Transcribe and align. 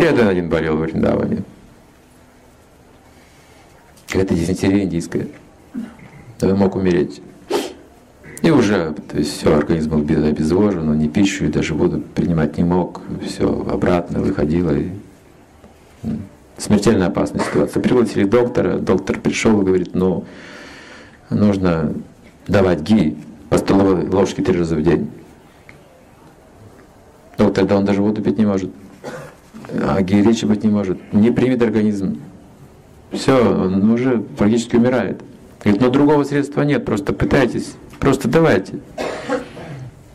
Предан 0.00 0.28
один 0.28 0.48
болел 0.48 0.76
в 0.76 0.80
Вриндаване. 0.80 1.42
Это 4.14 4.34
дизентерия 4.34 4.84
индийская. 4.84 5.28
Он 6.40 6.56
мог 6.56 6.74
умереть. 6.74 7.20
И 8.40 8.50
уже, 8.50 8.94
то 8.94 9.18
есть 9.18 9.36
все, 9.36 9.54
организм 9.54 9.90
был 9.90 10.24
обезвожен, 10.24 10.88
он 10.88 10.98
ни 10.98 11.06
пищу 11.06 11.44
и 11.44 11.48
даже 11.48 11.74
воду 11.74 12.02
принимать 12.14 12.56
не 12.56 12.64
мог, 12.64 13.02
все 13.26 13.46
обратно 13.46 14.20
выходило. 14.20 14.74
И 14.74 14.88
смертельно 16.56 17.08
опасная 17.08 17.44
ситуация. 17.44 17.82
Пригласили 17.82 18.24
доктора, 18.24 18.78
доктор 18.78 19.20
пришел 19.20 19.60
и 19.60 19.64
говорит, 19.66 19.94
ну, 19.94 20.24
нужно 21.28 21.92
давать 22.48 22.80
ги 22.80 23.18
по 23.50 23.58
столовой 23.58 24.08
ложке 24.08 24.42
три 24.42 24.56
раза 24.56 24.76
в 24.76 24.82
день. 24.82 25.10
Доктор, 27.36 27.66
да 27.66 27.76
он 27.76 27.84
даже 27.84 28.00
воду 28.00 28.22
пить 28.22 28.38
не 28.38 28.46
может. 28.46 28.70
А 29.72 30.00
ги 30.02 30.22
речи 30.22 30.44
быть 30.44 30.64
не 30.64 30.70
может. 30.70 30.98
Не 31.12 31.30
примет 31.30 31.62
организм. 31.62 32.20
Все, 33.12 33.34
он 33.34 33.90
уже 33.90 34.18
практически 34.18 34.76
умирает. 34.76 35.20
Говорит, 35.62 35.82
но 35.82 35.90
другого 35.90 36.24
средства 36.24 36.62
нет, 36.62 36.84
просто 36.84 37.12
пытайтесь, 37.12 37.74
просто 37.98 38.28
давайте. 38.28 38.78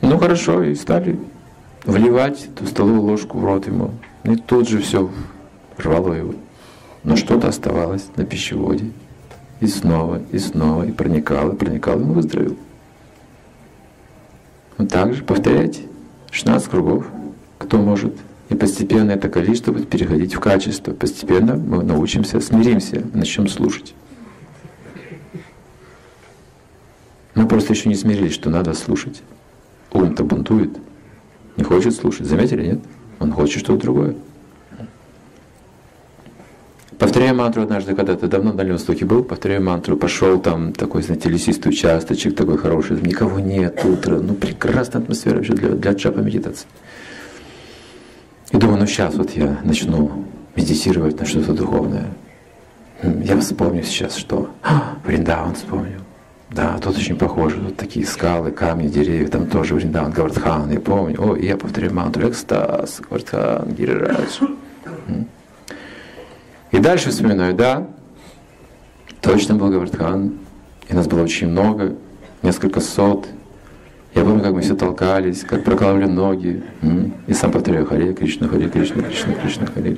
Ну 0.00 0.18
хорошо, 0.18 0.62
и 0.64 0.74
стали 0.74 1.18
вливать 1.84 2.46
эту 2.46 2.66
столовую 2.66 3.02
ложку 3.02 3.38
в 3.38 3.44
рот 3.44 3.66
ему. 3.66 3.92
И 4.24 4.36
тут 4.36 4.68
же 4.68 4.80
все 4.80 5.10
рвало 5.76 6.12
его. 6.12 6.34
Но 7.04 7.16
что-то 7.16 7.48
оставалось 7.48 8.06
на 8.16 8.24
пищеводе. 8.24 8.90
И 9.60 9.66
снова, 9.66 10.22
и 10.32 10.38
снова, 10.38 10.84
и 10.84 10.92
проникало, 10.92 11.52
и 11.52 11.56
проникало, 11.56 12.00
и 12.00 12.02
он 12.02 12.12
выздоровел. 12.12 12.56
Вот 14.76 14.88
так 14.88 15.14
же 15.14 15.24
повторяйте. 15.24 15.82
16 16.30 16.68
кругов. 16.68 17.06
Кто 17.58 17.78
может? 17.78 18.14
И 18.48 18.54
постепенно 18.54 19.12
это 19.12 19.28
количество 19.28 19.72
будет 19.72 19.88
переходить 19.88 20.34
в 20.34 20.40
качество. 20.40 20.92
Постепенно 20.92 21.56
мы 21.56 21.82
научимся, 21.82 22.40
смиримся, 22.40 23.02
начнем 23.12 23.48
слушать. 23.48 23.94
Мы 27.34 27.46
просто 27.46 27.72
еще 27.74 27.88
не 27.88 27.94
смирились, 27.94 28.32
что 28.32 28.50
надо 28.50 28.74
слушать. 28.74 29.22
Ум-то 29.92 30.24
бунтует, 30.24 30.70
не 31.56 31.64
хочет 31.64 31.94
слушать. 31.94 32.26
Заметили, 32.26 32.66
нет? 32.66 32.80
Он 33.20 33.32
хочет 33.32 33.60
что-то 33.60 33.82
другое. 33.82 34.16
Повторяю 36.98 37.36
мантру 37.36 37.62
однажды, 37.62 37.94
когда-то 37.94 38.26
давно 38.26 38.50
на 38.50 38.56
Дальнем 38.56 38.72
Востоке 38.72 39.04
был, 39.04 39.22
повторяю 39.22 39.62
мантру, 39.62 39.96
пошел 39.96 40.40
там 40.40 40.72
такой, 40.72 41.02
знаете, 41.02 41.28
лесистый 41.28 41.70
участочек, 41.70 42.34
такой 42.34 42.58
хороший, 42.58 43.00
никого 43.00 43.38
нет, 43.38 43.84
утро, 43.84 44.18
ну 44.18 44.34
прекрасная 44.34 45.02
атмосфера 45.02 45.36
вообще 45.36 45.52
для, 45.52 45.68
для 45.70 45.92
джапа 45.92 46.18
медитации. 46.18 46.66
И 48.50 48.56
думаю, 48.56 48.78
ну 48.78 48.86
сейчас 48.86 49.14
вот 49.14 49.30
я 49.32 49.58
начну 49.62 50.24
медитировать 50.56 51.18
на 51.20 51.26
что-то 51.26 51.52
духовное. 51.52 52.06
Я 53.02 53.38
вспомню 53.38 53.82
сейчас, 53.82 54.16
что 54.16 54.50
а, 54.62 54.96
Вриндаван 55.04 55.54
вспомню. 55.54 56.00
Да, 56.50 56.78
тут 56.78 56.96
очень 56.96 57.16
похоже, 57.16 57.56
тут 57.56 57.76
такие 57.76 58.06
скалы, 58.06 58.50
камни, 58.50 58.88
деревья, 58.88 59.28
там 59.28 59.46
тоже 59.48 59.74
Вриндаван, 59.74 60.12
Гавардхан, 60.12 60.70
я 60.70 60.80
помню. 60.80 61.16
О, 61.20 61.36
я 61.36 61.56
повторяю 61.58 61.94
мантру, 61.94 62.28
экстаз, 62.28 63.00
Гавардхан, 63.00 63.70
Гирирадж. 63.72 64.40
И 66.70 66.78
дальше 66.78 67.10
вспоминаю, 67.10 67.54
да, 67.54 67.86
точно 69.20 69.56
был 69.56 69.70
Гавардхан, 69.70 70.38
и 70.88 70.94
нас 70.94 71.06
было 71.06 71.22
очень 71.22 71.48
много, 71.48 71.94
несколько 72.42 72.80
сот. 72.80 73.28
Я 74.14 74.24
помню, 74.24 74.42
как 74.42 74.52
мы 74.52 74.60
все 74.62 74.74
толкались, 74.74 75.44
как 75.44 75.64
прокалывали 75.64 76.06
ноги. 76.06 76.62
И 77.26 77.32
сам 77.32 77.52
повторяю, 77.52 77.86
Харе 77.86 78.14
Кришна, 78.14 78.48
Харе 78.48 78.68
Кришна, 78.68 79.02
Кришна, 79.02 79.34
Кришна, 79.34 79.66
Харе. 79.66 79.96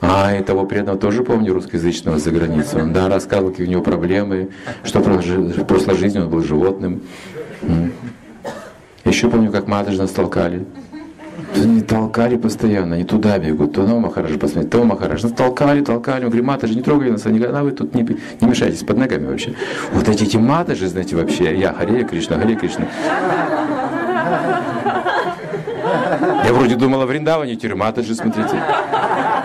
А, 0.00 0.34
и 0.36 0.42
того 0.42 0.66
преданного 0.66 0.98
тоже 0.98 1.22
помню, 1.22 1.54
русскоязычного 1.54 2.18
за 2.18 2.32
границей. 2.32 2.82
Он, 2.82 2.92
да, 2.92 3.08
рассказывал, 3.08 3.50
какие 3.50 3.66
у 3.66 3.70
него 3.70 3.82
проблемы, 3.82 4.48
что 4.82 4.98
в 4.98 5.64
прошлой 5.64 5.96
жизни 5.96 6.18
он 6.18 6.28
был 6.28 6.42
животным. 6.42 7.02
Еще 9.04 9.28
помню, 9.28 9.52
как 9.52 9.68
Матыш 9.68 9.98
нас 9.98 10.10
толкали. 10.10 10.64
Они 11.54 11.80
толкали 11.82 12.36
постоянно, 12.36 12.96
они 12.96 13.04
туда 13.04 13.38
бегут, 13.38 13.74
то 13.74 13.82
на 13.82 13.98
Махараджа 13.98 14.38
посмотреть, 14.38 14.70
то 14.70 14.84
Махарадж. 14.84 15.22
Нас 15.22 15.32
толкали, 15.32 15.82
толкали, 15.82 16.24
он 16.24 16.30
говорит, 16.30 16.46
Матаджи, 16.46 16.74
не 16.74 16.82
трогай 16.82 17.10
нас, 17.10 17.26
они 17.26 17.42
а 17.42 17.62
вы 17.62 17.72
тут 17.72 17.94
не, 17.94 18.02
не 18.40 18.48
мешайтесь 18.48 18.82
под 18.82 18.98
ногами 18.98 19.26
вообще. 19.26 19.54
Вот 19.92 20.08
эти, 20.08 20.24
эти 20.24 20.36
Матаджи, 20.36 20.88
знаете, 20.88 21.16
вообще, 21.16 21.56
я 21.58 21.72
Харе 21.72 22.04
Кришна, 22.04 22.38
Харе 22.38 22.56
Кришна. 22.56 22.86
Я 26.44 26.52
вроде 26.52 26.76
думала, 26.76 27.06
в 27.06 27.12
Риндаване 27.12 27.56
тюрьма, 27.56 27.94
же, 27.96 28.14
смотрите. 28.14 28.62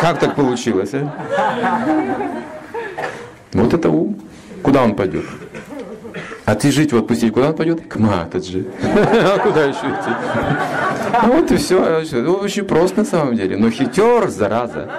Как 0.00 0.18
так 0.18 0.34
получилось, 0.34 0.90
а? 0.94 1.12
Вот 3.52 3.74
это 3.74 3.90
ум. 3.90 4.16
Куда 4.62 4.82
он 4.82 4.94
пойдет? 4.94 5.24
А 6.50 6.56
ты 6.56 6.72
жить 6.72 6.92
вот 6.92 7.06
пустить, 7.06 7.32
куда 7.32 7.50
он 7.50 7.54
пойдет? 7.54 7.82
К 7.86 7.94
Матаджи. 7.94 8.64
А 8.82 9.38
куда 9.38 9.66
еще 9.66 9.78
идти? 9.78 10.10
Ну 11.22 11.32
вот 11.34 11.52
и 11.52 11.56
все. 11.56 12.02
Ну, 12.10 12.32
очень 12.32 12.64
просто 12.64 12.98
на 12.98 13.04
самом 13.04 13.36
деле. 13.36 13.56
Но 13.56 13.70
хитер, 13.70 14.28
зараза. 14.30 14.90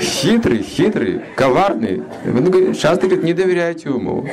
Хитрый, 0.00 0.62
хитрый, 0.62 1.20
коварный. 1.34 2.02
Ну, 2.24 2.72
часто 2.72 3.08
говорит, 3.08 3.24
не 3.24 3.34
доверяйте 3.34 3.90
уму. 3.90 4.26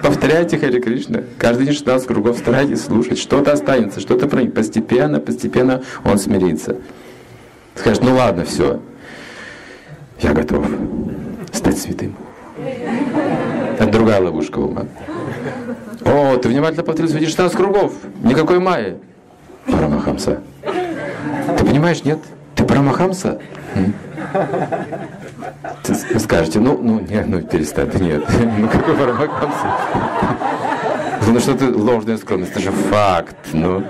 Повторяйте 0.00 0.56
Хари 0.56 0.80
Кришна. 0.80 1.24
Каждый 1.36 1.66
день 1.66 1.74
16 1.74 2.08
кругов 2.08 2.38
старайтесь 2.38 2.82
слушать. 2.82 3.18
Что-то 3.18 3.52
останется, 3.52 4.00
что-то 4.00 4.28
проникнет. 4.28 4.54
Постепенно, 4.54 5.20
постепенно 5.20 5.82
он 6.06 6.18
смирится. 6.18 6.78
Скажет, 7.74 8.02
ну 8.02 8.14
ладно, 8.14 8.46
все. 8.46 8.80
Я 10.20 10.32
готов 10.32 10.66
стать 11.52 11.76
святым. 11.76 12.16
Другая 14.02 14.20
ловушка 14.20 14.58
ума. 14.58 14.86
О, 16.04 16.36
ты 16.36 16.48
внимательно 16.48 16.82
повторил 16.82 17.14
эти 17.14 17.26
16 17.26 17.56
кругов. 17.56 17.92
Никакой 18.24 18.58
майи. 18.58 18.96
Парамахамса. 19.64 20.40
Ты 21.56 21.64
понимаешь, 21.64 22.02
нет? 22.02 22.18
Ты 22.56 22.64
Парамахамса? 22.64 23.38
Вы 25.86 26.18
скажете, 26.18 26.58
ну, 26.58 26.76
ну, 26.82 26.98
нет, 26.98 27.28
ну, 27.28 27.42
перестань, 27.42 27.92
нет. 28.00 28.24
Ну, 28.58 28.68
какой 28.68 28.96
Парамахамса? 28.96 29.66
Ну, 31.28 31.38
что 31.38 31.54
ты 31.54 31.72
ложная 31.72 32.16
скромность, 32.16 32.50
это 32.50 32.60
же 32.60 32.72
факт, 32.72 33.36
ну. 33.52 33.84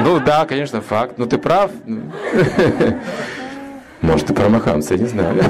Ну, 0.00 0.18
да, 0.18 0.44
конечно, 0.44 0.80
факт, 0.80 1.18
но 1.18 1.26
ты 1.26 1.38
прав. 1.38 1.70
Может, 4.00 4.26
ты 4.26 4.34
Парамахамса, 4.34 4.94
я 4.94 5.00
не 5.00 5.08
знаю. 5.08 5.42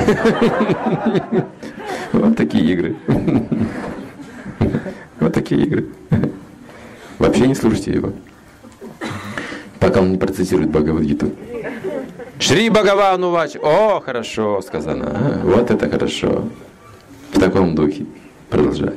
Вот 2.13 2.37
такие 2.37 2.65
игры. 2.73 2.97
Вот 5.21 5.33
такие 5.33 5.63
игры. 5.63 5.87
Вообще 7.19 7.47
не 7.47 7.55
слушайте 7.55 7.93
его. 7.93 8.13
Пока 9.81 10.01
он 10.01 10.13
не 10.13 10.19
процитирует 10.19 10.71
Бхагавадгиту. 10.71 11.31
Шри 12.39 12.71
Бхагавану 12.71 13.31
Вач. 13.31 13.57
О, 13.63 14.01
хорошо, 14.01 14.61
сказано. 14.63 15.07
А, 15.15 15.41
вот 15.45 15.71
это 15.71 15.89
хорошо. 15.89 16.45
В 17.33 17.41
таком 17.41 17.75
духе. 17.75 18.07
Продолжай. 18.51 18.95